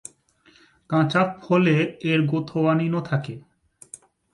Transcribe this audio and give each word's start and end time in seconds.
কাঁচা 0.89 1.21
ফলে 1.41 1.75
এরগোথায়োনিন-ও 2.03 3.01
থাকে। 3.01 3.33